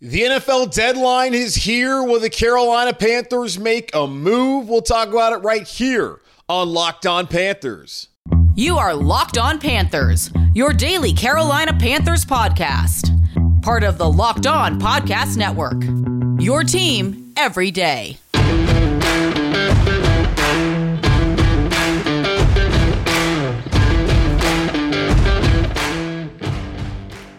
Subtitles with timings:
[0.00, 2.04] The NFL deadline is here.
[2.04, 4.68] Will the Carolina Panthers make a move?
[4.68, 8.06] We'll talk about it right here on Locked On Panthers.
[8.54, 13.10] You are Locked On Panthers, your daily Carolina Panthers podcast.
[13.62, 15.82] Part of the Locked On Podcast Network.
[16.40, 18.18] Your team every day.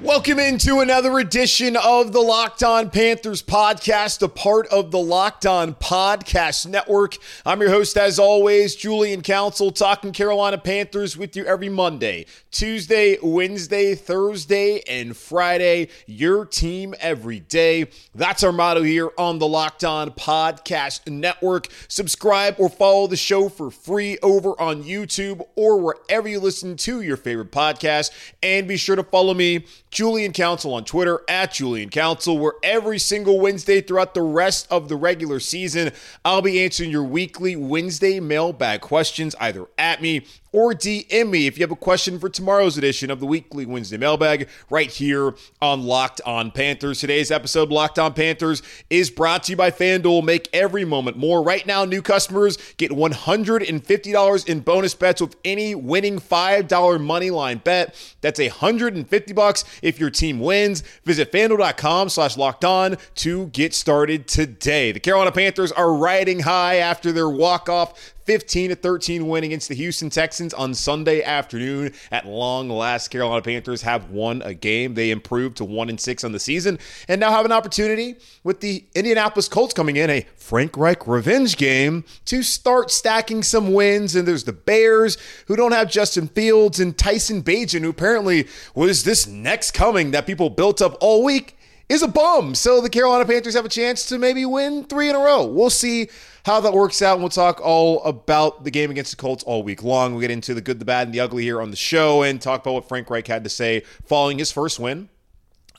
[0.10, 5.46] Welcome into another edition of the Locked On Panthers podcast, a part of the Locked
[5.46, 7.16] On Podcast Network.
[7.46, 13.20] I'm your host, as always, Julian Council, talking Carolina Panthers with you every Monday, Tuesday,
[13.22, 15.90] Wednesday, Thursday, and Friday.
[16.08, 17.86] Your team every day.
[18.16, 21.68] That's our motto here on the Locked On Podcast Network.
[21.88, 27.02] Subscribe or follow the show for free over on YouTube or wherever you listen to
[27.02, 28.10] your favorite podcast.
[28.42, 29.68] And be sure to follow me
[30.00, 34.88] Julian Council on Twitter at Julian Council, where every single Wednesday throughout the rest of
[34.88, 35.92] the regular season,
[36.24, 41.58] I'll be answering your weekly Wednesday mailbag questions either at me or DM me if
[41.58, 45.84] you have a question for tomorrow's edition of the weekly Wednesday mailbag right here on
[45.84, 47.00] Locked On Panthers.
[47.00, 50.24] Today's episode, Locked On Panthers, is brought to you by FanDuel.
[50.24, 51.44] Make every moment more.
[51.44, 57.60] Right now, new customers get $150 in bonus bets with any winning $5 money line
[57.64, 57.96] bet.
[58.22, 60.82] That's 150 bucks if your team wins.
[61.06, 64.92] Visit FanDuel.com slash locked on to get started today.
[64.92, 69.74] The Carolina Panthers are riding high after their walk-off 15 to 13 win against the
[69.74, 71.92] Houston Texans on Sunday afternoon.
[72.12, 74.94] At long last, Carolina Panthers have won a game.
[74.94, 78.60] They improved to 1 and 6 on the season and now have an opportunity with
[78.60, 84.16] the Indianapolis Colts coming in a Frank Reich revenge game to start stacking some wins.
[84.16, 89.06] And there's the Bears who don't have Justin Fields and Tyson Bagent, who apparently was
[89.06, 91.58] this next coming that people built up all week
[91.90, 92.56] is a bum.
[92.56, 95.46] So the Carolina Panthers have a chance to maybe win three in a row.
[95.46, 96.10] We'll see
[96.46, 97.14] how that works out.
[97.14, 100.14] And we'll talk all about the game against the Colts all week long.
[100.14, 102.40] We'll get into the good, the bad, and the ugly here on the show and
[102.40, 105.10] talk about what Frank Reich had to say following his first win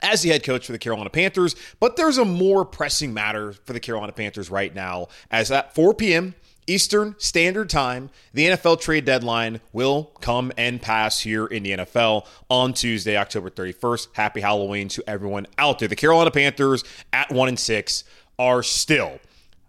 [0.02, 1.54] as the head coach for the Carolina Panthers.
[1.78, 5.94] But there's a more pressing matter for the Carolina Panthers right now, as at 4
[5.94, 6.34] p.m.
[6.66, 12.26] Eastern Standard Time, the NFL trade deadline will come and pass here in the NFL
[12.48, 14.08] on Tuesday, October 31st.
[14.12, 15.88] Happy Halloween to everyone out there.
[15.88, 18.04] The Carolina Panthers at 1 and 6
[18.38, 19.18] are still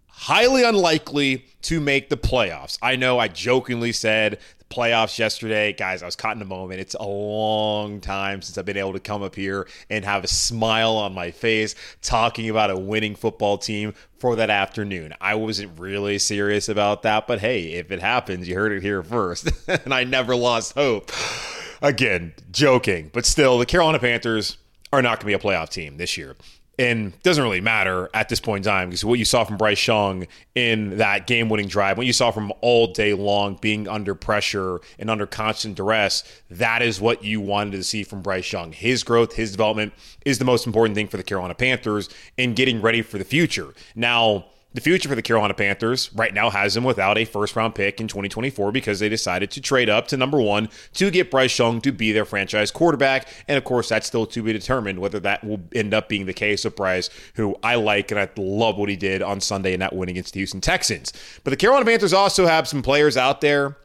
[0.08, 2.78] highly unlikely to make the playoffs.
[2.82, 4.40] I know I jokingly said
[4.72, 5.74] playoffs yesterday.
[5.74, 6.80] Guys, I was caught in a moment.
[6.80, 10.28] It's a long time since I've been able to come up here and have a
[10.28, 15.14] smile on my face talking about a winning football team for that afternoon.
[15.22, 19.04] I wasn't really serious about that, but hey, if it happens, you heard it here
[19.04, 19.50] first.
[19.68, 21.12] and I never lost hope.
[21.82, 24.58] Again, joking, but still, the Carolina Panthers
[24.94, 26.36] are not going to be a playoff team this year
[26.82, 29.86] and doesn't really matter at this point in time because what you saw from Bryce
[29.86, 30.26] Young
[30.56, 34.82] in that game winning drive, what you saw from all day long being under pressure
[34.98, 38.72] and under constant duress, that is what you wanted to see from Bryce Young.
[38.72, 39.94] His growth, his development
[40.26, 43.74] is the most important thing for the Carolina Panthers in getting ready for the future.
[43.96, 47.76] Now, the future for the Carolina Panthers right now has them without a first round
[47.76, 51.58] pick in 2024 because they decided to trade up to number one to get Bryce
[51.58, 53.28] Young to be their franchise quarterback.
[53.48, 56.34] And of course, that's still to be determined whether that will end up being the
[56.34, 59.80] case of Bryce, who I like and I love what he did on Sunday in
[59.82, 61.12] that win against the Houston Texans.
[61.44, 63.78] But the Carolina Panthers also have some players out there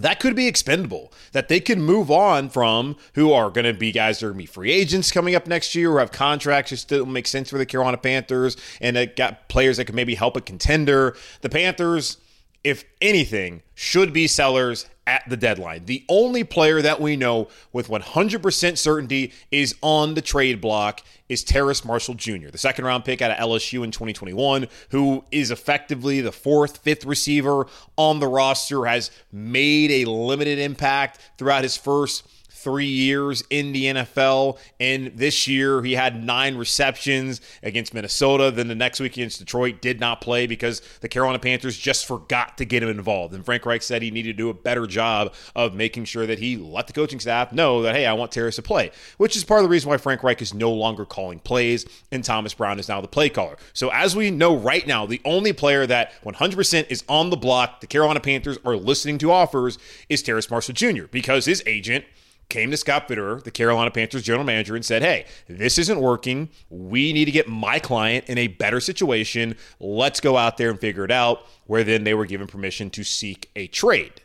[0.00, 3.92] that could be expendable, that they could move on from who are going to be
[3.92, 6.70] guys that are going to be free agents coming up next year or have contracts
[6.70, 10.14] that still make sense for the Carolina Panthers and that got players that could maybe
[10.14, 11.16] help a contender.
[11.42, 12.18] The Panthers,
[12.64, 15.86] if anything, should be sellers at the deadline.
[15.86, 21.42] The only player that we know with 100% certainty is on the trade block is
[21.42, 26.20] Terrace Marshall Jr., the second round pick out of LSU in 2021, who is effectively
[26.20, 27.66] the fourth, fifth receiver
[27.96, 32.26] on the roster, has made a limited impact throughout his first
[32.62, 34.58] three years in the NFL.
[34.78, 38.50] And this year, he had nine receptions against Minnesota.
[38.50, 42.58] Then the next week against Detroit, did not play because the Carolina Panthers just forgot
[42.58, 43.34] to get him involved.
[43.34, 46.38] And Frank Reich said he needed to do a better job of making sure that
[46.38, 49.44] he let the coaching staff know that, hey, I want Terrace to play, which is
[49.44, 52.78] part of the reason why Frank Reich is no longer calling plays and Thomas Brown
[52.78, 53.56] is now the play caller.
[53.72, 57.80] So, as we know right now, the only player that 100% is on the block,
[57.80, 59.78] the Carolina Panthers are listening to offers,
[60.08, 61.04] is Terrace Marshall Jr.
[61.10, 62.04] because his agent
[62.50, 66.50] came to Scott Fitterer, the Carolina Panthers general manager, and said, Hey, this isn't working.
[66.68, 69.56] We need to get my client in a better situation.
[69.78, 71.46] Let's go out there and figure it out.
[71.66, 74.20] Where then they were given permission to seek a trade.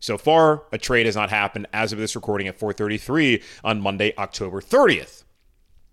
[0.00, 4.14] So far, a trade has not happened as of this recording at 4:33 on Monday,
[4.16, 5.24] October 30th.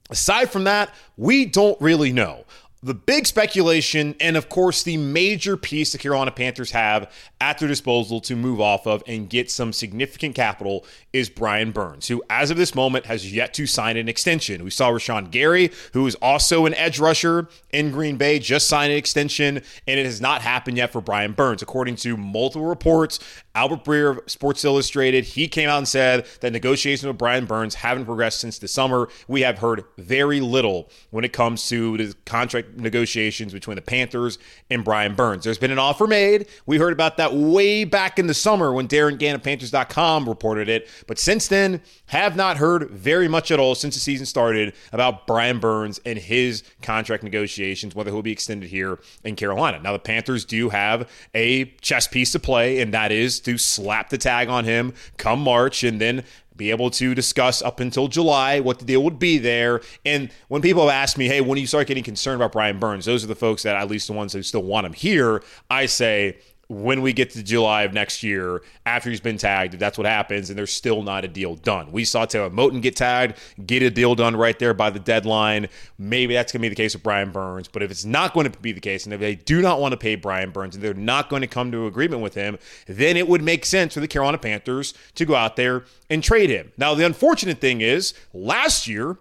[0.09, 2.43] Aside from that, we don't really know.
[2.83, 7.67] The big speculation, and of course, the major piece the Carolina Panthers have at their
[7.67, 10.83] disposal to move off of and get some significant capital
[11.13, 14.63] is Brian Burns, who, as of this moment, has yet to sign an extension.
[14.63, 18.89] We saw Rashan Gary, who is also an edge rusher in Green Bay, just sign
[18.89, 21.61] an extension, and it has not happened yet for Brian Burns.
[21.61, 23.19] According to multiple reports,
[23.53, 27.75] Albert Breer of Sports Illustrated, he came out and said that negotiations with Brian Burns
[27.75, 29.09] haven't progressed since the summer.
[29.27, 34.39] We have heard very little when it comes to the contract negotiations between the Panthers
[34.69, 35.43] and Brian Burns.
[35.43, 36.47] There's been an offer made.
[36.65, 40.69] We heard about that way back in the summer when Darin Gantt of Panthers.com reported
[40.69, 40.87] it.
[41.07, 45.27] But since then, have not heard very much at all since the season started about
[45.27, 49.79] Brian Burns and his contract negotiations, whether he'll be extended here in Carolina.
[49.79, 54.09] Now, the Panthers do have a chess piece to play, and that is to slap
[54.09, 56.23] the tag on him come March and then
[56.57, 59.81] be able to discuss up until July what the deal would be there.
[60.05, 62.77] And when people have asked me, hey, when do you start getting concerned about Brian
[62.77, 63.05] Burns?
[63.05, 65.41] Those are the folks that, at least the ones who still want him here.
[65.69, 66.37] I say,
[66.71, 70.07] when we get to July of next year, after he's been tagged, if that's what
[70.07, 71.91] happens, and there's still not a deal done.
[71.91, 75.67] We saw Taylor Moton get tagged, get a deal done right there by the deadline.
[75.97, 77.67] Maybe that's going to be the case with Brian Burns.
[77.67, 79.91] But if it's not going to be the case, and if they do not want
[79.91, 82.57] to pay Brian Burns, and they're not going to come to agreement with him,
[82.87, 86.49] then it would make sense for the Carolina Panthers to go out there and trade
[86.49, 86.71] him.
[86.77, 89.17] Now, the unfortunate thing is, last year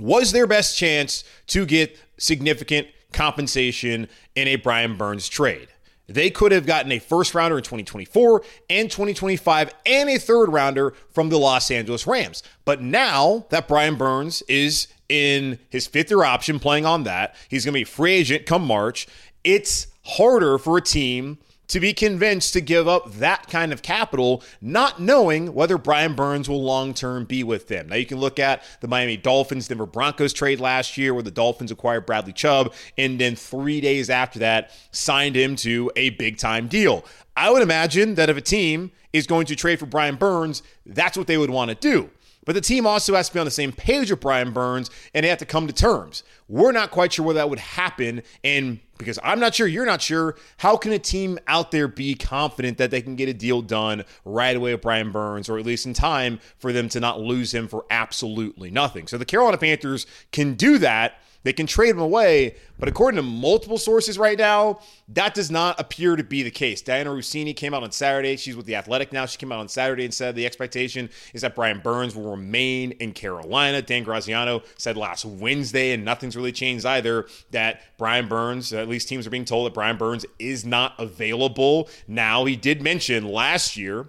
[0.00, 5.68] was their best chance to get significant compensation in a Brian Burns trade.
[6.14, 10.94] They could have gotten a first rounder in 2024 and 2025 and a third rounder
[11.10, 12.42] from the Los Angeles Rams.
[12.64, 17.64] But now that Brian Burns is in his fifth year option playing on that, he's
[17.64, 19.06] going to be free agent come March.
[19.44, 21.38] It's harder for a team
[21.72, 26.46] to be convinced to give up that kind of capital, not knowing whether Brian Burns
[26.46, 27.88] will long term be with them.
[27.88, 31.30] Now, you can look at the Miami Dolphins Denver Broncos trade last year, where the
[31.30, 36.36] Dolphins acquired Bradley Chubb and then three days after that signed him to a big
[36.36, 37.06] time deal.
[37.38, 41.16] I would imagine that if a team is going to trade for Brian Burns, that's
[41.16, 42.10] what they would want to do.
[42.44, 45.24] But the team also has to be on the same page with Brian Burns and
[45.24, 46.22] they have to come to terms.
[46.48, 48.22] We're not quite sure whether that would happen.
[48.44, 52.14] And because I'm not sure, you're not sure, how can a team out there be
[52.14, 55.66] confident that they can get a deal done right away with Brian Burns, or at
[55.66, 59.06] least in time for them to not lose him for absolutely nothing?
[59.06, 63.22] So the Carolina Panthers can do that they can trade him away, but according to
[63.22, 66.82] multiple sources right now, that does not appear to be the case.
[66.82, 68.36] Dianna Russini came out on Saturday.
[68.36, 69.26] She's with the Athletic now.
[69.26, 72.92] She came out on Saturday and said the expectation is that Brian Burns will remain
[72.92, 73.82] in Carolina.
[73.82, 79.08] Dan Graziano said last Wednesday, and nothing's really changed either, that Brian Burns, at least
[79.08, 81.88] teams are being told that Brian Burns is not available.
[82.06, 84.08] Now, he did mention last year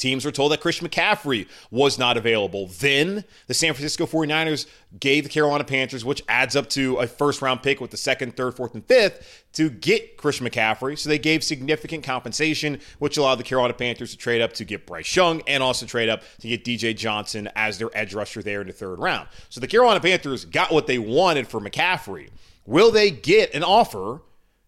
[0.00, 2.66] Teams were told that Christian McCaffrey was not available.
[2.66, 4.66] Then the San Francisco 49ers
[4.98, 8.36] gave the Carolina Panthers, which adds up to a first round pick with the second,
[8.36, 10.98] third, fourth, and fifth, to get Christian McCaffrey.
[10.98, 14.86] So they gave significant compensation, which allowed the Carolina Panthers to trade up to get
[14.86, 18.62] Bryce Young and also trade up to get DJ Johnson as their edge rusher there
[18.62, 19.28] in the third round.
[19.48, 22.30] So the Carolina Panthers got what they wanted for McCaffrey.
[22.66, 24.22] Will they get an offer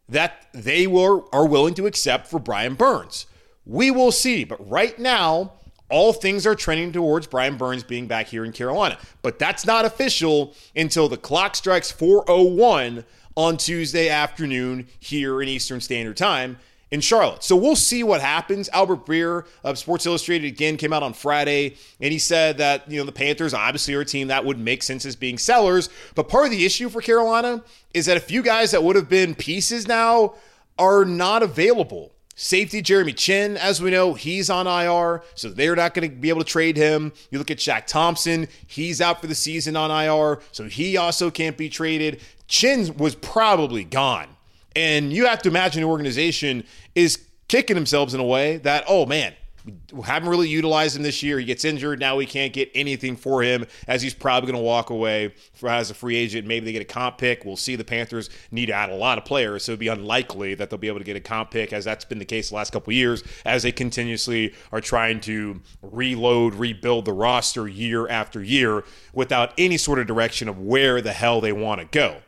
[0.08, 3.26] that they were are willing to accept for Brian Burns?
[3.64, 4.44] We will see.
[4.44, 5.52] But right now,
[5.88, 8.98] all things are trending towards Brian Burns being back here in Carolina.
[9.20, 13.04] But that's not official until the clock strikes 401
[13.36, 16.58] on Tuesday afternoon here in Eastern Standard Time
[16.90, 17.42] in Charlotte.
[17.42, 18.68] So we'll see what happens.
[18.68, 22.98] Albert Breer of Sports Illustrated again came out on Friday and he said that, you
[22.98, 25.88] know, the Panthers obviously are a team that would make sense as being sellers.
[26.14, 27.64] But part of the issue for Carolina
[27.94, 30.34] is that a few guys that would have been pieces now
[30.78, 32.12] are not available.
[32.42, 36.28] Safety Jeremy Chinn, as we know, he's on IR, so they're not going to be
[36.28, 37.12] able to trade him.
[37.30, 41.30] You look at Shaq Thompson, he's out for the season on IR, so he also
[41.30, 42.20] can't be traded.
[42.48, 44.26] Chinn was probably gone.
[44.74, 46.64] And you have to imagine the organization
[46.96, 49.34] is kicking themselves in a way that, oh man,
[49.64, 51.38] we haven't really utilized him this year.
[51.38, 52.00] He gets injured.
[52.00, 55.68] Now we can't get anything for him as he's probably going to walk away for,
[55.68, 56.46] as a free agent.
[56.46, 57.44] Maybe they get a comp pick.
[57.44, 57.76] We'll see.
[57.76, 60.78] The Panthers need to add a lot of players, so it'd be unlikely that they'll
[60.78, 62.92] be able to get a comp pick, as that's been the case the last couple
[62.92, 69.52] years, as they continuously are trying to reload, rebuild the roster year after year without
[69.58, 72.22] any sort of direction of where the hell they want to go.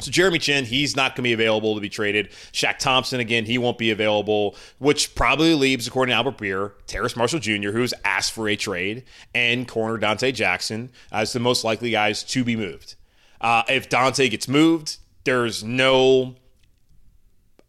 [0.00, 2.30] So Jeremy Chinn, he's not going to be available to be traded.
[2.52, 7.16] Shaq Thompson, again, he won't be available, which probably leaves, according to Albert Breer, Terrace
[7.16, 9.04] Marshall Jr., who's asked for a trade,
[9.34, 12.96] and corner Donte Jackson as the most likely guys to be moved.
[13.40, 16.36] Uh, if Donte gets moved, there's no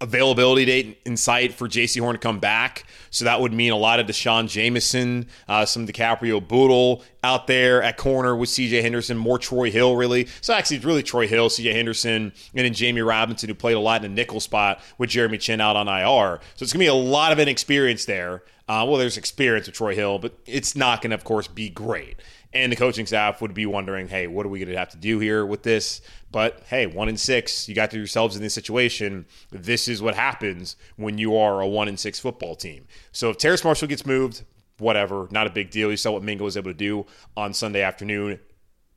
[0.02, 2.86] availability date in sight for Jaycee Horn to come back.
[3.12, 7.84] So that would mean a lot of D'Shawn Jamison, uh, some DiCaprio Bootle out there
[7.84, 10.28] at corner with CJ Henderson, more Troy Hill, really.
[10.42, 13.80] So actually, it's really Troy Hill, CJ Henderson, and then Jammie Robinson, who played a
[13.80, 16.40] lot in the nickel spot with Jeremy Chinn out on IR.
[16.56, 18.44] So it's going to be a lot of inexperience there.
[18.68, 21.70] Uh, well, there's experience with Troy Hill, but it's not going to, of course, be
[21.70, 22.16] great.
[22.54, 24.98] And the coaching staff would be wondering, hey, what are we going to have to
[24.98, 26.02] do here with this?
[26.32, 29.26] But hey, one in six, you got yourselves in this situation.
[29.52, 32.88] This is what happens when you are a one in six football team.
[33.14, 34.44] So if Terrace Marshall gets moved,
[34.82, 35.92] whatever, not a big deal.
[35.92, 37.06] You saw what Mingo was able to do
[37.38, 38.40] on Sunday afternoon.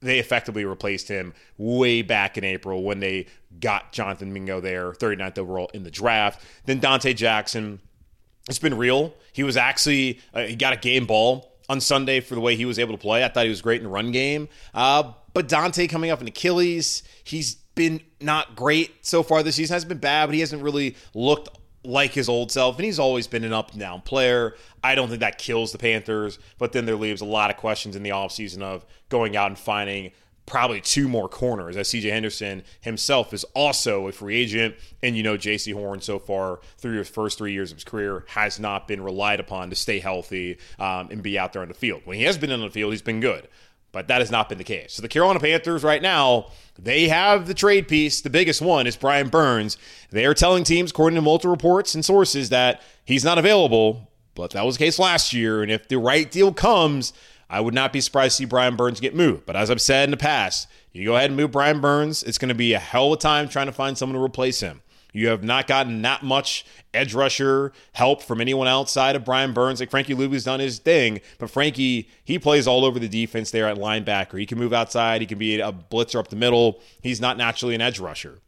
[0.01, 3.27] They effectively replaced him way back in April when they
[3.61, 6.43] got Jonathan Mingo there, 39th overall in the draft.
[6.67, 7.81] Then Donte Jackson.
[8.49, 9.15] It's been real.
[9.33, 12.65] He was actually, uh, he got a game ball on Sunday for the way he
[12.65, 13.25] was able to play.
[13.25, 14.49] I thought he was great in the run game.
[14.73, 19.75] Uh, but Donte coming up in Achilles, he's been not great so far this season.
[19.75, 21.49] Has been bad, but he hasn't really looked
[21.85, 24.57] like his old self, and he's always been an up and down player.
[24.83, 27.95] I don't think that kills the Panthers, but then there leaves a lot of questions
[27.95, 30.13] in the offseason of going out and finding
[30.47, 34.75] probably two more corners as CJ Henderson himself is also a free agent.
[35.03, 38.25] And you know, Jaycee Horn so far through his first three years of his career
[38.29, 41.75] has not been relied upon to stay healthy um, and be out there on the
[41.75, 42.03] field.
[42.05, 43.49] When he has been on the field, he's been good.
[43.93, 44.95] But that has not been the case.
[44.95, 48.23] So the Carolina Panthers right now, they have the trade piece.
[48.23, 49.79] The biggest one is Brian Burns.
[50.11, 54.11] They are telling teams, according to multiple reports and sources, that he's not available.
[54.35, 55.63] But that was the case last year.
[55.63, 57.13] And if the right deal comes,
[57.49, 59.47] I would not be surprised to see Brian Burns get moved.
[59.47, 62.23] But as I've said in the past, you go ahead and move Brian Burns.
[62.23, 64.61] It's going to be a hell of a time trying to find someone to replace
[64.61, 64.83] him.
[65.15, 69.79] You have not gotten that much edge rusher help from anyone outside of Brian Burns.
[69.79, 73.69] Like Frankie Luvu's done his thing, but Frankie, he plays all over the defense there
[73.69, 74.39] at linebacker.
[74.39, 76.81] He can move outside, he can be a blitzer up the middle.
[77.01, 78.41] He's not naturally an edge rusher.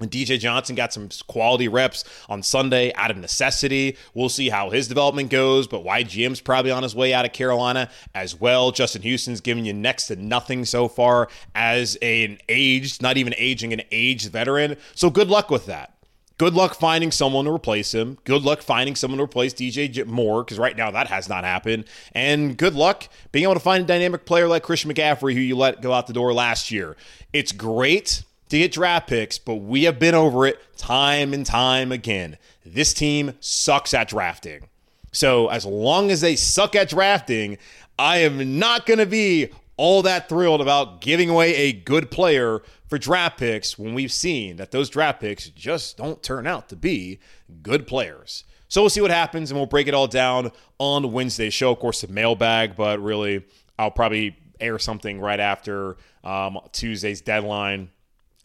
[0.00, 3.96] And DJ Johnson got some quality reps on Sunday out of necessity.
[4.14, 7.88] We'll see how his development goes, but YGM's probably on his way out of Carolina
[8.14, 8.72] as well.
[8.72, 13.72] Justin Houston's giving you next to nothing so far as an aged, not even aging,
[13.72, 14.76] an aged veteran.
[14.94, 15.94] So good luck with that.
[16.38, 18.18] Good luck finding someone to replace him.
[18.24, 21.84] Good luck finding someone to replace DJ Moore, because right now that has not happened.
[22.12, 25.56] And good luck being able to find a dynamic player like Christian McCaffrey, who you
[25.56, 26.96] let go out the door last year.
[27.32, 31.90] It's great to get draft picks, but we have been over it time and time
[31.90, 32.36] again.
[32.66, 34.68] This team sucks at drafting.
[35.10, 37.56] So as long as they suck at drafting,
[37.98, 42.60] I am not going to be all that thrilled about giving away a good player
[42.88, 46.76] for draft picks when we've seen that those draft picks just don't turn out to
[46.76, 47.20] be
[47.62, 48.44] good players.
[48.68, 51.72] So we'll see what happens and we'll break it all down on Wednesday's show.
[51.72, 53.46] Of course, the mailbag, but really,
[53.78, 57.88] I'll probably air something right after um, Tuesday's deadline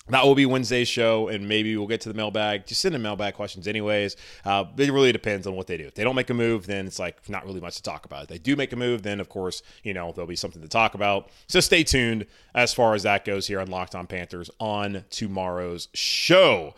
[0.10, 2.66] that will be Wednesday's show, and maybe we'll get to the mailbag.
[2.66, 4.16] Just send in mailbag questions, anyways.
[4.46, 5.86] Uh, it really depends on what they do.
[5.86, 8.24] If they don't make a move, then it's like not really much to talk about.
[8.24, 10.68] If they do make a move, then of course, you know, there'll be something to
[10.68, 11.30] talk about.
[11.48, 15.90] So stay tuned as far as that goes here on Locked On Panthers on tomorrow's
[15.94, 16.74] show.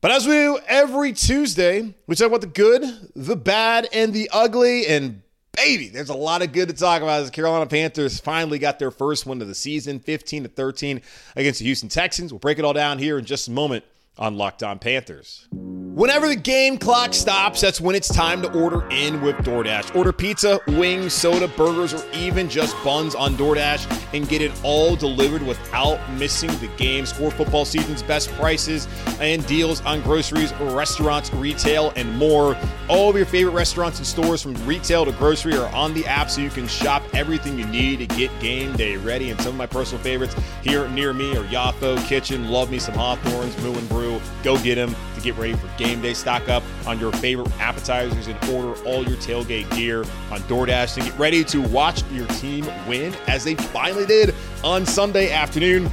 [0.00, 4.30] But as we do every Tuesday, we talk about the good, the bad, and the
[4.32, 4.86] ugly.
[4.86, 8.58] And baby, there's a lot of good to talk about as the Carolina Panthers finally
[8.58, 11.02] got their first win of the season, 15 to 13
[11.36, 12.32] against the Houston Texans.
[12.32, 13.84] We'll break it all down here in just a moment
[14.18, 15.48] on Locked On Panthers.
[15.94, 19.96] Whenever the game clock stops, that's when it's time to order in with DoorDash.
[19.96, 24.94] Order pizza, wings, soda, burgers, or even just buns on DoorDash and get it all
[24.94, 27.06] delivered without missing the game.
[27.06, 28.86] Score football season's best prices
[29.18, 32.56] and deals on groceries, restaurants, retail, and more.
[32.88, 36.30] All of your favorite restaurants and stores from retail to grocery are on the app
[36.30, 39.30] so you can shop everything you need to get game day ready.
[39.30, 42.48] And some of my personal favorites here near me are Yafo Kitchen.
[42.48, 44.20] Love me some Hawthorne's, Moo and Brew.
[44.44, 46.14] Go get them to get ready for game day.
[46.14, 50.00] Stock up on your favorite appetizers and order all your tailgate gear
[50.30, 54.34] on DoorDash to get ready to watch your team win as they finally did
[54.64, 55.90] on Sunday afternoon.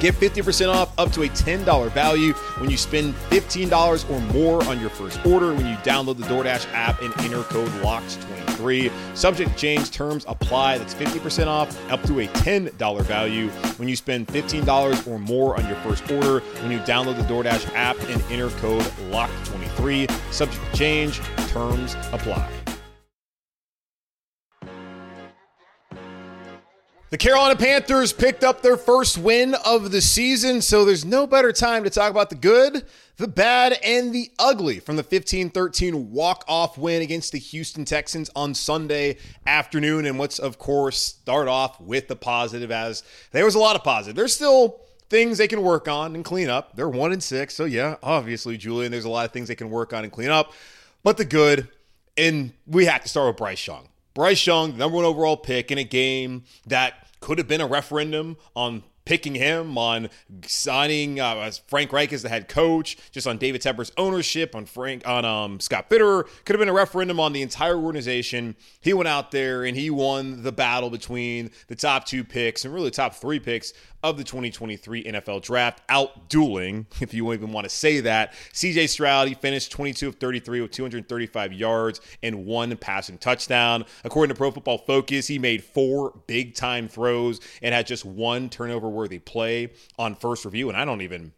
[0.00, 4.80] Get 50% off up to a $10 value when you spend $15 or more on
[4.80, 7.68] your first order when you download the DoorDash app and enter code
[8.58, 9.16] LOCKED23.
[9.16, 10.78] Subject change terms apply.
[10.78, 13.48] That's 50% off up to a $10 value
[13.78, 17.72] when you spend $15 or more on your first order when you download the DoorDash
[17.74, 20.10] app and enter code LOCK23.
[20.32, 22.57] Subject change terms apply.
[27.10, 31.52] The Carolina Panthers picked up their first win of the season, so there's no better
[31.52, 32.84] time to talk about the good,
[33.16, 37.86] the bad, and the ugly from the 15 13 walk off win against the Houston
[37.86, 40.04] Texans on Sunday afternoon.
[40.04, 43.82] And let's, of course, start off with the positive, as there was a lot of
[43.82, 44.14] positive.
[44.14, 46.76] There's still things they can work on and clean up.
[46.76, 49.70] They're one and six, so yeah, obviously, Julian, there's a lot of things they can
[49.70, 50.52] work on and clean up.
[51.02, 51.68] But the good,
[52.18, 53.88] and we have to start with Bryce Young.
[54.18, 58.36] Bryce Young, number one overall pick in a game that could have been a referendum
[58.56, 60.10] on picking him, on
[60.42, 65.06] signing uh, Frank Reich as the head coach, just on David Tepper's ownership, on Frank,
[65.06, 66.24] on um, Scott Fitterer.
[66.44, 68.56] Could have been a referendum on the entire organization.
[68.80, 72.74] He went out there and he won the battle between the top two picks and
[72.74, 73.72] really top three picks
[74.02, 78.32] of the 2023 NFL Draft, out dueling, if you even want to say that.
[78.52, 83.84] CJ Stroud, he finished 22 of 33 with 235 yards and one passing touchdown.
[84.04, 88.48] According to Pro Football Focus, he made four big time throws and had just one
[88.48, 90.68] turnover worthy play on first review.
[90.68, 91.32] And I don't even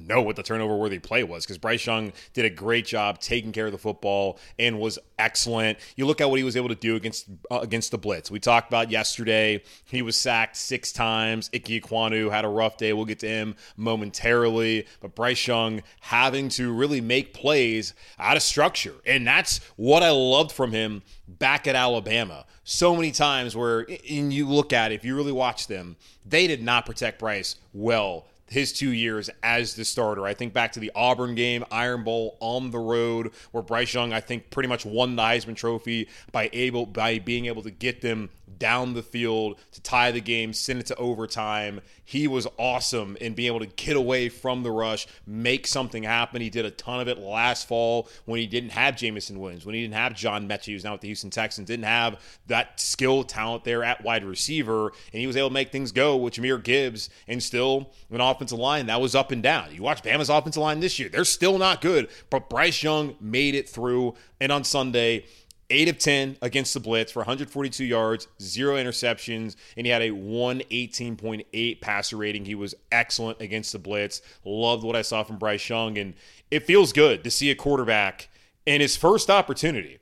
[0.00, 3.52] know what the turnover worthy play was because Bryce Young did a great job taking
[3.52, 5.78] care of the football and was excellent.
[5.96, 8.30] You look at what he was able to do against uh, against the blitz.
[8.30, 9.62] We talked about yesterday.
[9.84, 11.50] He was sacked six times.
[11.54, 12.92] Ike Ekwonu had a rough day.
[12.92, 14.86] We'll get to him momentarily.
[15.00, 20.10] But Bryce Young having to really make plays out of structure, and that's what I
[20.10, 22.44] loved from him back at Alabama.
[22.64, 26.46] So many times where, and you look at it, if you really watch them, they
[26.46, 30.26] did not protect Bryce well his two years as the starter.
[30.26, 34.12] I think back to the Auburn game, Iron Bowl on the road, where Bryce Young,
[34.12, 38.02] I think, pretty much won the Heisman Trophy by able by being able to get
[38.02, 38.28] them
[38.58, 41.80] down the field to tie the game, send it to overtime.
[42.04, 46.42] He was awesome in being able to get away from the rush, make something happen.
[46.42, 49.74] He did a ton of it last fall when he didn't have Jameson Williams, when
[49.74, 53.24] he didn't have John Metchie, who's now with the Houston Texans, didn't have that skill
[53.24, 56.62] talent there at wide receiver, and he was able to make things go with Jahmyr
[56.62, 59.74] Gibbs and still an offensive line that was up and down.
[59.74, 63.54] You watch Bama's offensive line this year, they're still not good, but Bryce Young made
[63.54, 64.14] it through.
[64.40, 65.24] And on Sunday,
[65.72, 70.10] 8 of 10 against the blitz for 142 yards, zero interceptions, and he had a
[70.10, 72.44] 118.8 passer rating.
[72.44, 74.20] He was excellent against the blitz.
[74.44, 76.14] Loved what I saw from Bryce Young, and
[76.50, 78.28] it feels good to see a quarterback
[78.66, 79.98] in his first opportunity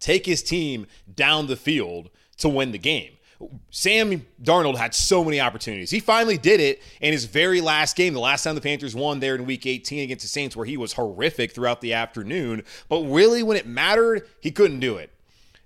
[0.00, 3.17] take his team down the field to win the game.
[3.70, 5.90] Sam Darnold had so many opportunities.
[5.90, 9.20] He finally did it in his very last game, the last time the Panthers won
[9.20, 12.64] there in week 18 against the Saints, where he was horrific throughout the afternoon.
[12.88, 15.10] But really, when it mattered, he couldn't do it.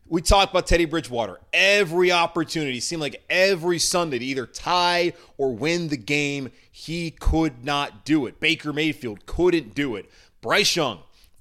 [0.07, 1.41] We talked about Teddy Bridgewater.
[1.55, 7.65] Every opportunity seemed like every Sunday to either tie or win the game, he could
[7.65, 8.39] not do it.
[8.39, 10.11] Baker Mayfield couldn't do it.
[10.43, 10.99] Bryce Young,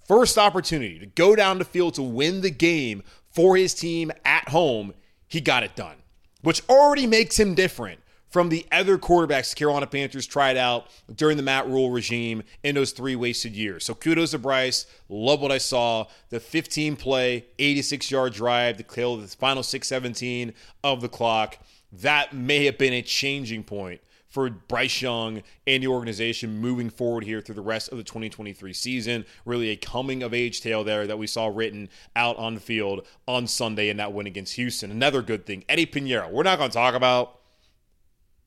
[0.07, 4.47] first opportunity to go down the field to win the game for his team at
[4.47, 4.93] home,
[5.27, 6.00] he got it done
[6.41, 7.99] which already makes him different
[8.31, 12.91] from the other quarterbacks Carolina Panthers tried out during the Matt Rhule regime in those
[12.91, 13.83] three wasted years.
[13.85, 14.85] So kudos to Bryce.
[15.09, 16.05] Love what I saw.
[16.29, 21.57] The 15 play, 86 yard drive, the kill the final 617 of the clock.
[21.91, 23.99] That may have been a changing point
[24.31, 28.73] for Bryce Young and the organization moving forward here through the rest of the 2023
[28.73, 29.25] season.
[29.45, 33.05] Really a coming of age tale there that we saw written out on the field
[33.27, 34.89] on Sunday in that win against Houston.
[34.89, 36.31] Another good thing, Eddie Piñeiro.
[36.31, 37.39] We're not going to talk about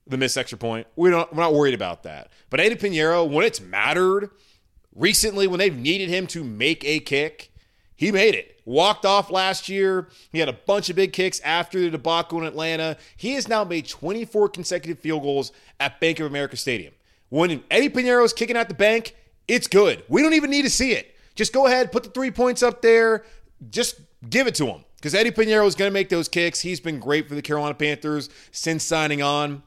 [0.07, 0.87] the missed extra point.
[0.97, 2.33] We don't, we're not worried about that.
[2.49, 4.31] But Eddie Piñeiro, when it's mattered
[4.95, 7.53] recently, when they've needed him to make a kick,
[7.97, 8.61] he made it.
[8.65, 10.09] Walked off last year.
[10.33, 12.97] He had a bunch of big kicks after the debacle in Atlanta.
[13.17, 16.95] He has now made 24 consecutive field goals at Bank of America Stadium.
[17.29, 19.17] When Eddie Piñeiro is kicking out the bank,
[19.49, 20.03] it's good.
[20.09, 21.15] We don't even need to see it.
[21.35, 23.25] Just go ahead, put the three points up there.
[23.71, 26.61] Just give it to him because Eddie Piñeiro is going to make those kicks.
[26.61, 29.63] He's been great for the Carolina Panthers since signing on.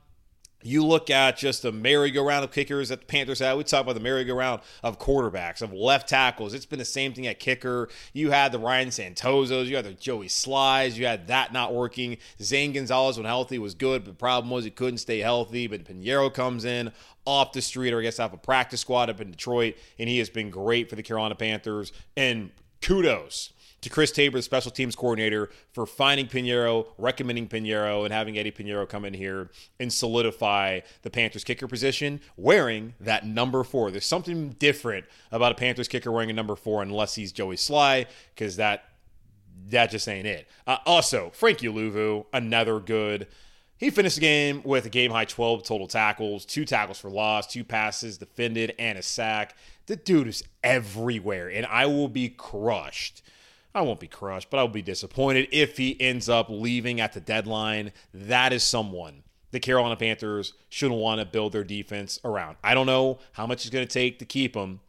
[0.64, 3.56] You look at just the merry-go-round of kickers that the Panthers had.
[3.58, 6.54] We talk about the merry-go-round of quarterbacks, of left tackles.
[6.54, 7.90] It's been the same thing at kicker.
[8.12, 12.18] You had the Ryan Santosos, you had the Joey Slyes, you had that not working.
[12.42, 15.68] Zane Gonzalez, when healthy, was good, but the problem was he couldn't stay healthy.
[15.68, 16.92] But Piñeiro comes in
[17.24, 20.18] off the street, or I guess off a practice squad up in Detroit, and he
[20.18, 21.92] has been great for the Carolina Panthers.
[22.16, 22.50] And
[22.82, 28.52] kudos to Chris Tabor, special teams coordinator, for finding Piñeiro, recommending Piñeiro, and having Eddie
[28.52, 33.92] Piñeiro come in here and solidify the Panthers kicker position wearing that number four.
[33.92, 38.08] There's something different about a Panthers kicker wearing a number four unless he's Joey Slye,
[38.34, 38.86] because that
[39.70, 40.48] that just ain't it.
[40.66, 43.28] Uh, also, Frankie Luvu, another good.
[43.78, 47.46] He finished the game with a game high 12 total tackles, two tackles for loss,
[47.46, 49.56] two passes defended, and a sack.
[49.86, 53.22] The dude is everywhere, and I will be crushed
[53.78, 57.22] I won't be crushed, but I'll be disappointed if he ends up leaving at the
[57.22, 57.92] deadline.
[58.14, 62.58] That is someone the Carolina Panthers should want to build their defense around.
[62.64, 64.82] I don't know how much it's going to take to keep him,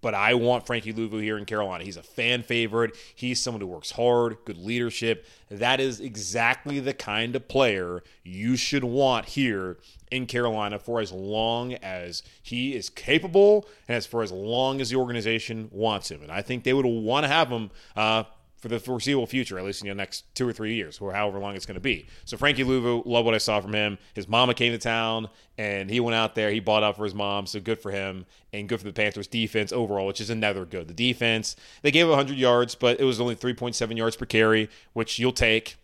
[0.00, 1.84] but I want Frankie Luvu here in Carolina.
[1.84, 2.96] He's a fan favorite.
[3.14, 5.26] He's someone who works hard, good leadership.
[5.50, 9.78] That is exactly the kind of player you should want here
[10.12, 14.90] in Carolina for as long as he is capable and as for as long as
[14.90, 16.22] the organization wants him.
[16.22, 18.24] And I think they would want to have him uh,
[18.64, 21.38] for the foreseeable future, at least in the next two or three years, or however
[21.38, 22.06] long it's going to be.
[22.24, 23.98] So Frankie Luvu, love what I saw from him.
[24.14, 26.50] His mama came to town, and he went out there.
[26.50, 28.24] He bought out for his mom, so good for him,
[28.54, 30.88] and good for the Panthers defense overall, which is another good.
[30.88, 35.18] The defense, they gave 100 yards, but it was only 3.7 yards per carry, which
[35.18, 35.76] you'll take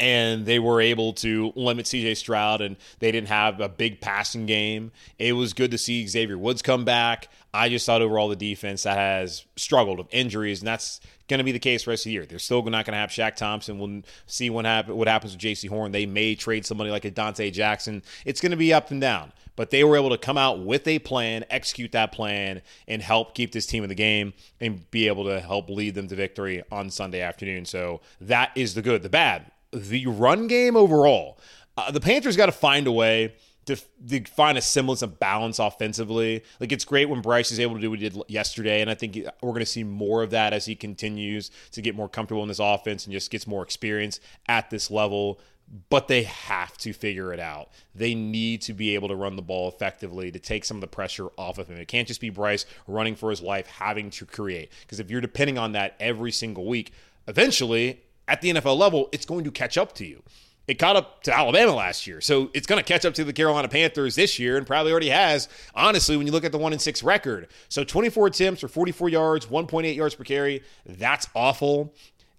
[0.00, 4.46] and they were able to limit CJ Stroud and they didn't have a big passing
[4.46, 4.92] game.
[5.18, 7.28] It was good to see Xavier Woods come back.
[7.52, 11.44] I just thought overall the defense that has struggled with injuries, and that's going to
[11.44, 12.24] be the case the rest of the year.
[12.24, 13.78] They're still not going to have Shaq Thompson.
[13.78, 15.92] We'll see what, happen, what happens with Jaycee Horn.
[15.92, 18.02] They may trade somebody like a Donte Jackson.
[18.24, 19.32] It's going to be up and down.
[19.56, 23.34] But they were able to come out with a plan, execute that plan, and help
[23.34, 26.62] keep this team in the game and be able to help lead them to victory
[26.72, 27.66] on Sunday afternoon.
[27.66, 29.02] So that is the good.
[29.02, 31.38] The bad the run game overall,
[31.76, 33.34] uh, the Panthers got to find a way
[33.66, 33.76] to,
[34.08, 36.42] to, find a semblance of balance offensively.
[36.58, 38.94] Like it's great when Bryce is able to do what he did yesterday, and I
[38.94, 42.42] think we're going to see more of that as he continues to get more comfortable
[42.42, 45.40] in this offense and just gets more experience at this level.
[45.88, 47.68] But they have to figure it out.
[47.94, 50.88] They need to be able to run the ball effectively to take some of the
[50.88, 51.76] pressure off of him.
[51.76, 54.72] It can't just be Bryce running for his life, having to create.
[54.80, 56.92] Because if you're depending on that every single week,
[57.28, 58.00] eventually
[58.30, 60.22] at the NFL level, it's going to catch up to you.
[60.68, 63.32] It caught up to Alabama last year, so it's going to catch up to the
[63.32, 65.48] Carolina Panthers this year, and probably already has.
[65.74, 69.08] Honestly, when you look at the one and six record, so 24 attempts for 44
[69.08, 71.92] yards, 1.8 yards per carry, that's awful.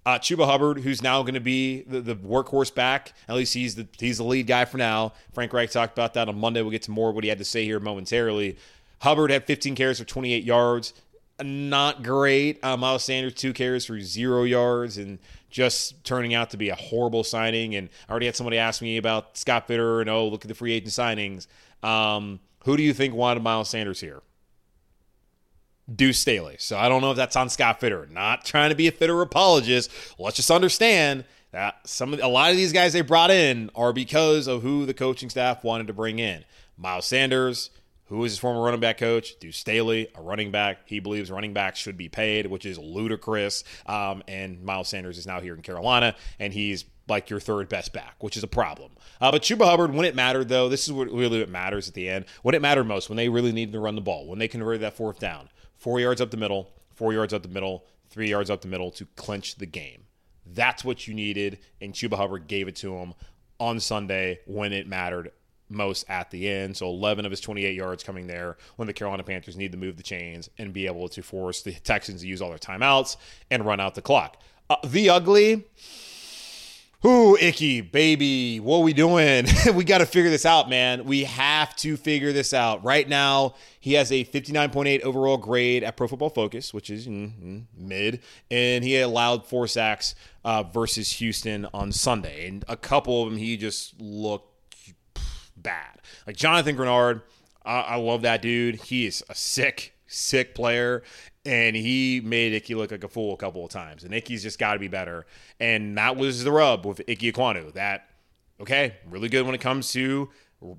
[0.06, 3.76] Uh, Chuba Hubbard, who's now going to be the, the, workhorse back, at least he's
[3.76, 5.14] the he's the lead guy for now.
[5.34, 6.62] Frank Reich talked about that on Monday.
[6.62, 8.58] We'll get to more of what he had to say here momentarily.
[9.00, 10.94] Hubbard had 15 carries for 28 yards,
[11.44, 12.64] not great.
[12.64, 16.76] Uh, Miles Sanders two carries for zero yards, and just turning out to be a
[16.76, 17.76] horrible signing.
[17.76, 20.56] And I already had somebody ask me about Scott Fitterer and oh, look at the
[20.56, 21.48] free agent signings.
[21.88, 24.22] Um, who do you think wanted Miles Sanders here?
[25.94, 26.56] Deuce Staley.
[26.60, 28.08] So I don't know if that's on Scott Fitter.
[28.12, 29.92] Not trying to be a Fitter apologist.
[30.18, 33.92] Let's just understand that some of, a lot of these guys they brought in are
[33.92, 36.46] because of who the coaching staff wanted to bring in.
[36.78, 37.72] Miles Sanders,
[38.12, 39.40] who is his former running back coach?
[39.40, 40.80] Deuce Staley, a running back.
[40.84, 43.64] He believes running backs should be paid, which is ludicrous.
[43.86, 47.94] Um, and Miles Sanders is now here in Carolina, and he's like your third best
[47.94, 48.92] back, which is a problem.
[49.22, 51.94] Uh, but Chuba Hubbard, when it mattered, though, this is what really what matters at
[51.94, 52.26] the end.
[52.44, 54.82] When it mattered most, when they really needed to run the ball, when they converted
[54.82, 55.48] that fourth down,
[55.78, 58.92] four yards up the middle, four yards up the middle, three yards up the middle
[58.92, 60.04] to clinch the game.
[60.46, 63.14] That's what you needed, and Chuba Hubbard gave it to him
[63.58, 65.32] on Sunday when it mattered
[65.72, 66.78] most at the end.
[66.78, 69.98] So 11 of his 28 yards coming there when the Carolina Panthers need to move
[69.98, 73.18] the chains and be able to force the Texans to use all their timeouts
[73.50, 74.38] and run out the clock.
[74.70, 75.66] Uh, the ugly.
[77.04, 78.60] Ooh, icky, baby.
[78.60, 79.48] What are we doing?
[79.74, 81.06] we got to figure this out, man.
[81.06, 82.84] We have to figure this out.
[82.84, 87.32] Right now, he has a 59.8 overall grade at Pro Football Focus, which is mm,
[87.42, 90.14] mm, mid, and he allowed four sacks
[90.46, 92.48] uh, versus Houston on Sunday.
[92.48, 94.51] And a couple of them, he just looked
[95.62, 96.02] bad.
[96.28, 97.22] Like Jonathan Greenard,
[97.64, 98.76] I, I love that dude.
[98.76, 101.04] He is a sick, sick player
[101.46, 104.04] and he made Ickey look like a fool a couple of times.
[104.04, 105.26] And Ickey's just got to be better.
[105.60, 107.74] And that was the rub with Ickey Ekwonu.
[107.74, 108.08] That
[108.60, 110.30] okay, really good when it comes to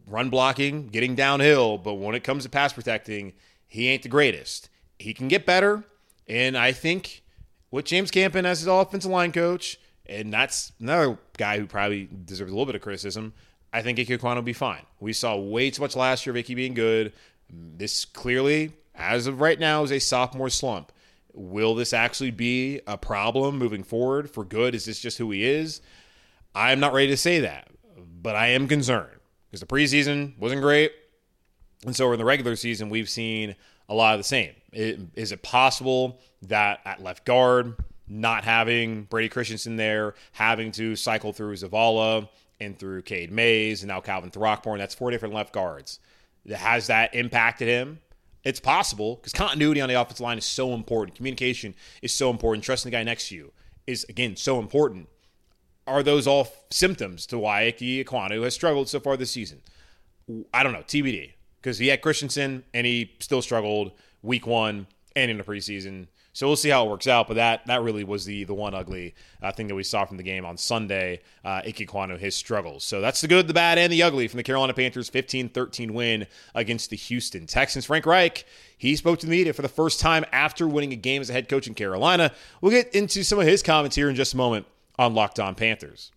[0.07, 3.33] run blocking, getting downhill, but when it comes to pass protecting,
[3.67, 4.69] he ain't the greatest.
[4.99, 5.83] He can get better,
[6.29, 7.25] and I think
[7.73, 12.53] with James Campen as his offensive line coach, and that's another guy who probably deserves
[12.53, 13.33] a little bit of criticism.
[13.73, 14.83] I think Ekwonu will be fine.
[15.01, 17.13] We saw way too much last year of being good.
[17.49, 20.93] This clearly, as of right now, is a sophomore slump.
[21.33, 24.75] Will this actually be a problem moving forward for good?
[24.75, 25.81] Is this just who he is?
[26.55, 27.69] I'm not ready to say that,
[28.21, 29.19] but I am concerned
[29.51, 30.93] because the preseason wasn't great.
[31.87, 33.57] And so in the regular season, we've seen
[33.89, 34.53] a lot of the same.
[34.73, 41.33] Is it possible that at left guard, not having Brady Christensen there, having to cycle
[41.33, 42.29] through Zavala,
[42.63, 44.81] and through Cade Mays and now Calvin Throckmorton.
[44.81, 45.99] That's four different left guards.
[46.51, 48.01] Has that impacted him?
[48.45, 51.17] It's possible because continuity on the offensive line is so important.
[51.17, 52.65] Communication is so important.
[52.65, 53.53] Trusting the guy next to you
[53.87, 55.09] is, again, so important.
[55.87, 59.61] Are those all symptoms to why Ickey Ekwonu has struggled so far this season?
[60.53, 60.81] I don't know.
[60.81, 61.33] TBD.
[61.61, 66.09] Because he had Christensen and he still struggled week one and in the preseason.
[66.35, 67.29] So we'll see how it works out.
[67.29, 70.17] But that that really was the the one ugly uh, thing that we saw from
[70.17, 71.21] the game on Sunday.
[71.45, 72.85] Uh, Ike Ekwonu, his struggles.
[72.85, 76.27] So that's the good, the bad, and the ugly from the Carolina Panthers' 15-13 win
[76.55, 77.85] against the Houston Texans.
[77.85, 78.45] Frank Reich,
[78.79, 81.33] he spoke to the media for the first time after winning a game as a
[81.33, 82.33] head coach in Carolina.
[82.61, 84.67] We'll get into some of his comments here in just a moment
[84.99, 86.13] on Locked On Panthers.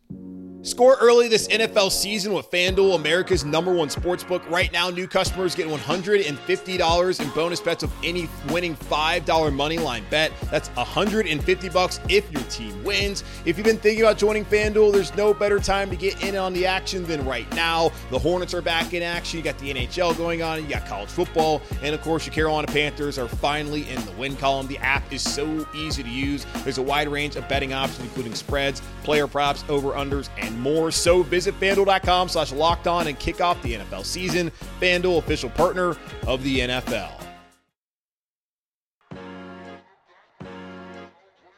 [0.66, 4.50] Score early this NFL season with FanDuel, America's number one sportsbook.
[4.50, 10.04] Right now, new customers get $150 in bonus bets with any winning $5 money line
[10.10, 10.32] bet.
[10.50, 13.24] That's $150 if your team wins.
[13.46, 16.52] If you've been thinking about joining FanDuel, there's no better time to get in on
[16.52, 17.92] the action than right now.
[18.10, 19.38] The Hornets are back in action.
[19.38, 22.66] You got the NHL going on, you got college football, and of course, your Carolina
[22.66, 24.66] Panthers are finally in the win column.
[24.66, 26.44] The app is so easy to use.
[26.64, 30.92] There's a wide range of betting options, including spreads, player props, over unders, and more.
[30.92, 34.52] So visit fanduel.com slash locked on and kick off the NFL season.
[34.80, 37.25] FanDuel, official partner of the NFL.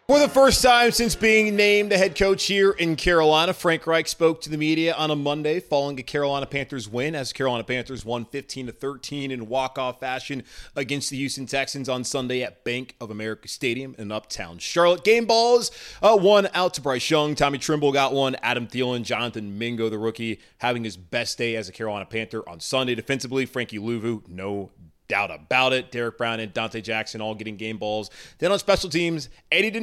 [0.10, 4.08] For the first time since being named the head coach here in Carolina, Frank Reich
[4.08, 8.06] spoke to the media on a Monday following a Carolina Panthers win as Carolina Panthers
[8.06, 10.44] won 15 to 13 in walk-off fashion
[10.78, 15.04] against the Houston Texans on Sunday at Bank of America Stadium in Uptown Charlotte.
[15.04, 19.58] Game balls, uh, one out to Bryce Young, Tommy Tremble got one, Adam Thielen, Jonathan
[19.58, 22.96] Mingo, the rookie, having his best day as a Carolina Panther on Sunday.
[22.96, 24.72] Defensively, Frankie Luvu, no
[25.08, 25.92] doubt about it.
[25.92, 28.10] Derrick Brown and Donte Jackson all getting game balls.
[28.40, 29.80] Then on special teams, Eddie De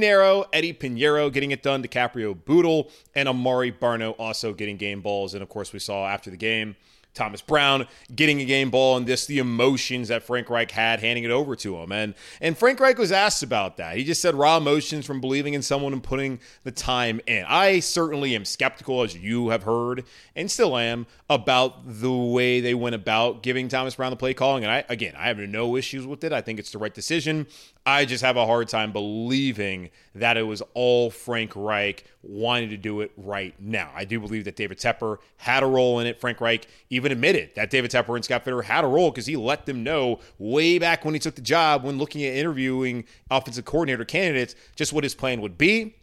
[0.52, 5.34] Eddie Piñeiro getting it done, DiCaprio Bootle, and Amaré Barno also getting game balls.
[5.34, 6.76] And of course, we saw after the game,
[7.14, 11.24] Thomas Brown getting a game ball and this the emotions that Frank Reich had handing
[11.24, 11.92] it over to him.
[11.92, 13.96] And and Frank Reich was asked about that.
[13.96, 17.44] He just said raw emotions from believing in someone and putting the time in.
[17.48, 22.74] I certainly am skeptical, as you have heard, and still am, about the way they
[22.74, 24.64] went about giving Thomas Brown the play calling.
[24.64, 26.32] And I again I have no issues with it.
[26.32, 27.46] I think it's the right decision.
[27.86, 32.78] I just have a hard time believing that it was all Frank Reich wanting to
[32.78, 33.90] do it right now.
[33.94, 36.18] I do believe that David Tepper had a role in it.
[36.18, 39.36] Frank Reich even admitted that David Tepper and Scott Fitterer had a role because he
[39.36, 43.64] let them know way back when he took the job when looking at interviewing offensive
[43.64, 45.94] coordinator candidates just what his plan would be.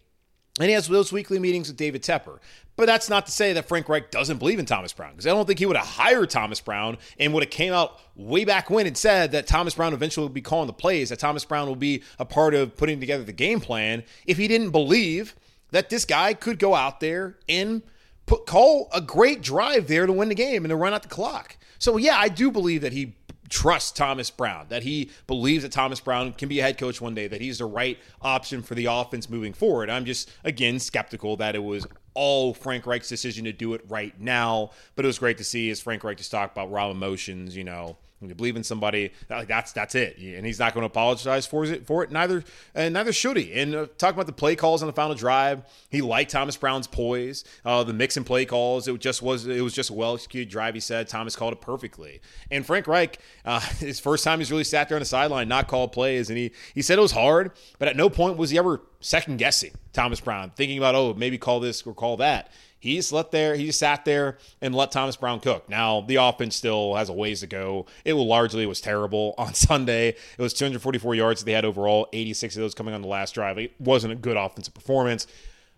[0.60, 2.40] And he has those weekly meetings with David Tepper.
[2.76, 5.30] But that's not to say that Frank Reich doesn't believe in Thomas Brown because I
[5.30, 8.70] don't think he would have hired Thomas Brown and would have came out way back
[8.70, 11.68] when and said that Thomas Brown eventually would be calling the plays, that Thomas Brown
[11.68, 15.36] will be a part of putting together the game plan if he didn't believe
[15.72, 17.82] that this guy could go out there and
[18.26, 21.10] put call a great drive there to win the game and to run out the
[21.10, 21.58] clock.
[21.80, 23.16] So yeah, I do believe that he
[23.50, 27.14] trusts Thomas Brown, that he believes that Thomas Brown can be a head coach one
[27.14, 29.90] day, that he's the right option for the offense moving forward.
[29.90, 34.20] I'm just, again, skeptical that it was all Frank Reich's decision to do it right
[34.20, 34.72] now.
[34.96, 37.64] But it was great to see as Frank Reich just talk about raw emotions, you
[37.64, 40.86] know, when you believe in somebody, like that's that's it, and he's not going to
[40.86, 41.88] apologize for it.
[41.88, 42.44] For it, neither
[42.76, 43.52] and neither should he.
[43.54, 46.86] And uh, talking about the play calls on the final drive, he liked Thomas Brown's
[46.86, 48.88] poise, uh, the mix and play calls.
[48.88, 50.76] It just was it was just a well executed drive.
[50.76, 52.22] He said Thomas called it perfectly.
[52.52, 55.68] And Frank Reich, uh, his first time he's really sat there on the sideline, not
[55.68, 58.58] called plays, and he he said it was hard, but at no point was he
[58.60, 62.52] ever second guessing Thomas Brown, thinking about oh maybe call this or call that.
[62.82, 65.70] He just let there, he just sat there and let Thomas Brown cook.
[65.70, 67.86] Now the offense still has a ways to go.
[68.04, 70.10] It will largely was terrible on Sunday.
[70.10, 73.36] It was 244 yards that they had overall, 86 of those coming on the last
[73.36, 73.60] drive.
[73.60, 75.28] It wasn't a good offensive performance,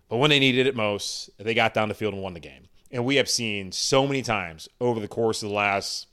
[0.08, 2.68] but when they needed it most, they got down the field and won the game.
[2.90, 6.06] And we have seen so many times over the course of the last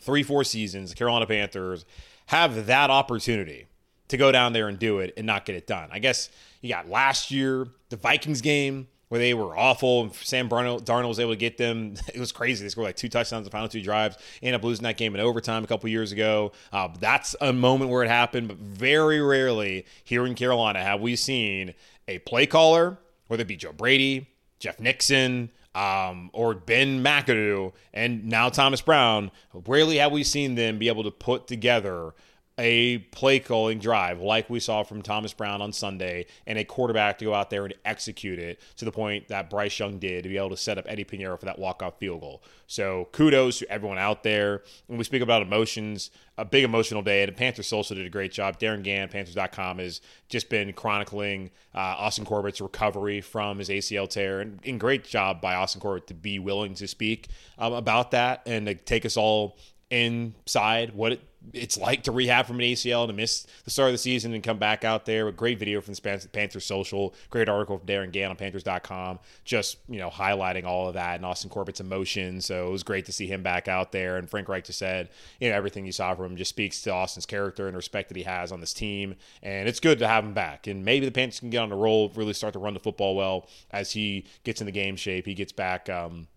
[0.00, 1.84] three, four seasons, the Carolina Panthers
[2.26, 3.68] have that opportunity
[4.08, 5.90] to go down there and do it and not get it done.
[5.92, 6.28] I guess
[6.60, 10.02] you got last year, the Vikings game where they were awful.
[10.02, 11.94] And Sam Darnold, Darnold was able to get them.
[12.14, 12.64] It was crazy.
[12.64, 14.16] They scored like two touchdowns the final two drives.
[14.42, 16.52] Ended up losing that game in overtime a couple years ago.
[16.72, 21.14] Uh, that's a moment where it happened, but very rarely here in Carolina have we
[21.14, 21.74] seen
[22.08, 28.24] a play caller, whether it be Joe Brady, Jeff Nixon, um, or Ben McAdoo, and
[28.24, 29.30] now Thomas Brown.
[29.52, 32.14] Rarely have we seen them be able to put together
[32.58, 37.18] a play calling drive like we saw from Thomas Brown on Sunday and a quarterback
[37.18, 40.28] to go out there and execute it to the point that Bryce Young did to
[40.28, 42.42] be able to set up Eddie Piñeiro for that walk-off field goal.
[42.66, 44.62] So kudos to everyone out there.
[44.88, 48.10] When we speak about emotions, a big emotional day, and the Panthers also did a
[48.10, 48.58] great job.
[48.58, 54.40] Darin Gantt, Panthers.com, has just been chronicling uh, Austin Corbett's recovery from his ACL tear,
[54.40, 58.42] and, and great job by Austin Corbett to be willing to speak um, about that
[58.46, 59.56] and to take us all
[59.90, 61.20] inside what it
[61.52, 64.42] it's like to rehab from an ACL to miss the start of the season and
[64.42, 65.28] come back out there.
[65.28, 69.78] A great video from the Panthers social, great article from Darin Gantt on Panthers.com, just
[69.88, 72.46] you know highlighting all of that and Austin Corbett's emotions.
[72.46, 74.16] So it was great to see him back out there.
[74.16, 76.92] And Frank Reich just said, you know, everything you saw from him just speaks to
[76.92, 79.14] Austin's character and respect that he has on this team.
[79.42, 80.66] And it's good to have him back.
[80.66, 83.16] And maybe the Panthers can get on a roll, really start to run the football
[83.16, 85.26] well as he gets in the game shape.
[85.26, 86.28] He gets back um,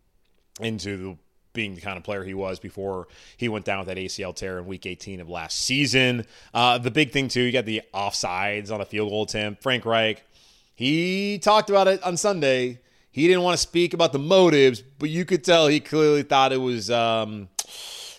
[0.60, 1.18] into the
[1.54, 4.58] being the kind of player he was before he went down with that ACL tear
[4.58, 6.26] in week 18 of last season.
[6.54, 9.62] Uh, the big thing, too, you got the offsides on a field goal attempt.
[9.62, 10.24] Frank Reich,
[10.76, 12.80] he talked about it on Sunday.
[13.12, 16.54] He didn't want to speak about the motives, but you could tell he clearly thought
[16.54, 16.90] it was.
[16.90, 17.50] Um,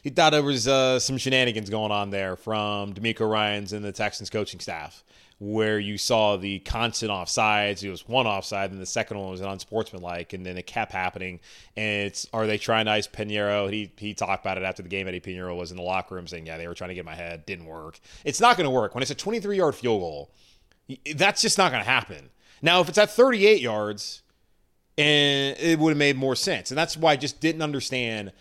[0.02, 3.92] he thought there was uh, some shenanigans going on there from DeMeco Ryans and the
[3.92, 5.04] Texans coaching staff
[5.42, 7.82] where you saw the constant offsides.
[7.82, 10.92] It was one offside, and the second one was an unsportsmanlike, and then it kept
[10.92, 11.40] happening.
[11.76, 13.68] And it's are they trying to ice Piñeiro?
[13.68, 15.08] He he talked about it after the game.
[15.08, 17.16] Eddie Piñeiro was in the locker room saying, "Yeah, they were trying to get my
[17.16, 17.44] head.
[17.44, 17.98] Didn't work.
[18.24, 20.30] It's not going to work when it's a 23 yard field goal.
[21.12, 22.30] That's just not going to happen.
[22.62, 24.22] Now, if it's at 38 yards,
[24.96, 28.32] and it would have made more sense, and that's why I just didn't understand."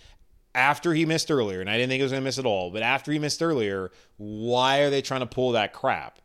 [0.53, 2.71] After he missed earlier, and I didn't think he was going to miss at all,
[2.71, 6.19] but after he missed earlier, why are they trying to pull that crap?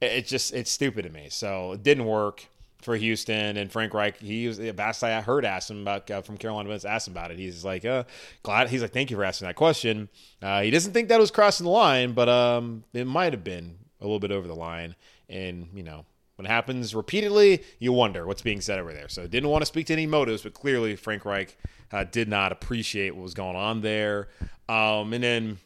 [0.00, 1.28] It's just it's stupid to me.
[1.30, 2.46] So it didn't work
[2.82, 4.18] for Houston and Frank Reich.
[4.18, 7.30] He was last I heard asked him about uh, from Carolina Vince asked him about
[7.30, 7.38] it.
[7.38, 8.04] He's like, uh,
[8.42, 8.70] glad.
[8.70, 10.08] He's like, thank you for asking that question.
[10.42, 13.76] Uh, he doesn't think that was crossing the line, but um, it might have been
[14.00, 14.94] a little bit over the line.
[15.28, 19.08] And you know, when it happens repeatedly, you wonder what's being said over there.
[19.08, 21.56] So didn't want to speak to any motives, but clearly Frank Reich
[21.92, 24.28] uh, did not appreciate what was going on there.
[24.68, 25.58] Um, and then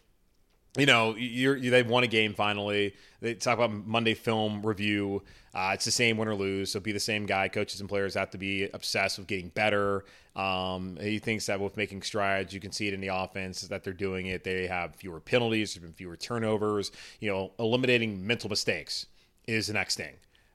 [0.77, 2.95] you know, you, they've won a game finally.
[3.21, 5.23] They talk about Monday film review.
[5.55, 7.47] Uh, it's the same win or lose, so be the same guy.
[7.47, 10.05] Coaches and players have to be obsessed with getting better.
[10.35, 13.85] Um, he thinks that with making strides, you can see it in the offense that
[13.85, 14.43] they're doing it.
[14.43, 16.91] They have fewer penalties, there's been fewer turnovers.
[17.21, 19.07] You know, eliminating mental mistakes
[19.47, 20.15] is the next thing.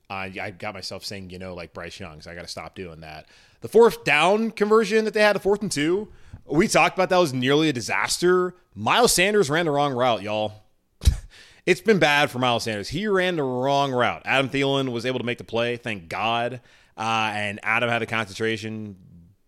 [0.10, 2.76] Uh, I got myself saying, you know, like Bryce Young, so I got to stop
[2.76, 3.28] doing that.
[3.62, 6.10] The fourth down conversion that they had, a fourth and two,
[6.50, 8.56] we talked about that was nearly a disaster.
[8.76, 10.54] Miles Sanders ran the wrong route, y'all.
[11.66, 12.90] it's been bad for Miles Sanders.
[12.90, 14.22] He ran the wrong route.
[14.26, 16.62] Adam Thielen was able to make the play, thank God.
[16.98, 18.96] Uh, and Adam had the concentration.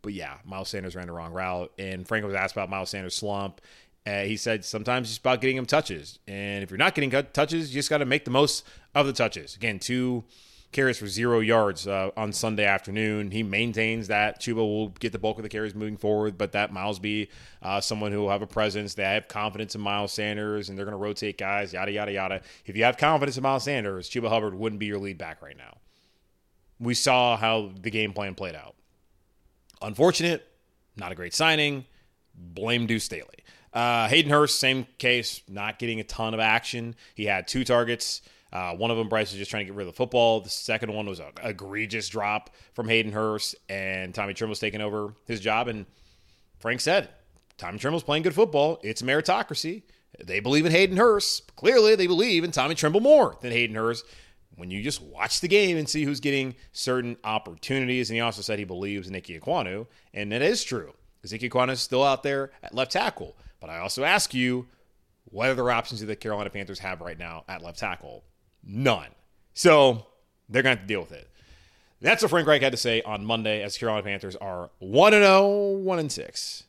[0.02, 1.72] But yeah, Miles Sanders ran the wrong route.
[1.78, 3.62] And Frank was asked about Miles Sanders' slump.
[4.06, 6.20] Uh, he said sometimes it's about getting him touches.
[6.28, 9.14] And if you're not getting touches, you just got to make the most of the
[9.14, 9.56] touches.
[9.56, 10.24] Again, two
[10.72, 13.32] carries for zero yards uh, on Sunday afternoon.
[13.32, 16.72] He maintains that Chuba will get the bulk of the carries moving forward, but that
[16.72, 17.30] Miles be
[17.62, 18.94] uh, someone who will have a presence.
[18.94, 22.42] They have confidence in Miles Sanders, and they're going to rotate guys, yada, yada, yada.
[22.66, 25.58] If you have confidence in Miles Sanders, Chuba Hubbard wouldn't be your lead back right
[25.58, 25.78] now.
[26.80, 28.76] We saw how the game plan played out.
[29.82, 30.48] Unfortunate,
[30.96, 31.86] not a great signing.
[32.34, 33.28] Blame Deuce Staley.
[33.74, 36.96] Uh, Hayden Hurst, same case, not getting a ton of action.
[37.16, 38.22] He had two targets.
[38.54, 40.42] Uh, one of them, Bryce was just trying to get rid of the football.
[40.42, 45.14] The second one was an egregious drop from Hayden Hurst, and Tommy Tremble's taking over
[45.26, 45.68] his job.
[45.68, 45.86] And
[46.60, 47.10] Frank said,
[47.58, 48.80] Tommy Tremble's playing good football.
[48.84, 49.84] It's meritocracy.
[50.24, 51.56] They believe in Hayden Hurst.
[51.56, 54.06] Clearly, they believe in Tommy Tremble more than Hayden Hurst.
[54.58, 58.42] When you just watch the game and see who's getting certain opportunities, and he also
[58.42, 62.04] said he believes in Ickey Ekwonu, and that is true because Ickey Ekwonu is still
[62.04, 63.38] out there at left tackle.
[63.62, 64.68] But I also ask you,
[65.26, 68.26] what other options do the Carolina Panthers have right now at left tackle?
[68.63, 69.08] None.
[69.54, 70.06] So
[70.50, 71.28] they're going to have to deal with it.
[72.02, 75.71] That's what Frank Reich had to say on Monday as Carolina Panthers are 1 0,
[75.78, 76.63] 1 6.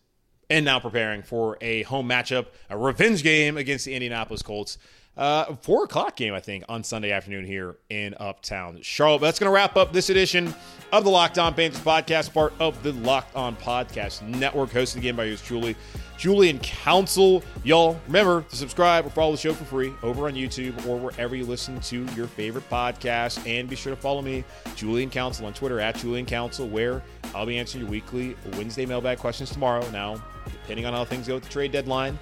[0.50, 4.76] And now preparing for a home matchup, a revenge game against the Indianapolis Colts.
[5.14, 9.20] Uh, four o'clock game, I think, on Sunday afternoon here in Uptown Charlotte.
[9.20, 10.55] That's going to wrap up this edition
[10.90, 15.14] of the Locked On Panthers podcast, part of the Locked On Podcast Network, hosted again
[15.14, 15.77] by yours truly,
[16.16, 17.44] Julian Council.
[17.62, 21.37] Y'all, remember to subscribe or follow the show for free over on YouTube or wherever
[21.37, 23.46] you listen to your favorite podcast.
[23.46, 24.44] And be sure to follow me,
[24.77, 27.03] Julian Council, on Twitter at Julian Council, where
[27.35, 29.87] I'll be answering your weekly Wednesday mailbag questions tomorrow.
[29.90, 32.18] Now, depending on how things go with the trade deadline,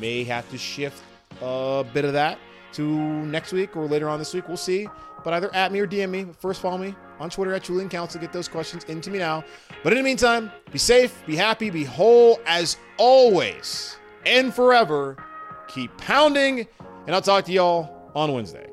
[0.00, 1.04] may have to shift
[1.40, 2.38] a bit of that
[2.72, 4.48] to next week or later on this week.
[4.48, 4.88] We'll see.
[5.24, 6.26] But either at me or DM me.
[6.40, 8.20] First, follow me on Twitter at Julian Council.
[8.20, 9.44] Get those questions into me now.
[9.84, 15.16] But in the meantime, be safe, be happy, be whole as always and forever.
[15.68, 16.66] Keep pounding,
[17.06, 18.71] and I'll talk to y'all on Wednesday.